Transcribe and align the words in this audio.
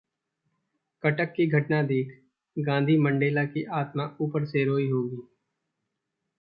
कटक 1.03 1.33
की 1.35 1.45
घटना 1.49 1.81
देख 1.83 2.17
गांधी-मंडेला 2.57 3.43
की 3.45 3.63
आत्मा 3.73 4.09
ऊपर 4.21 4.45
से 4.45 4.65
रोई 4.65 4.89
होगी 4.89 5.21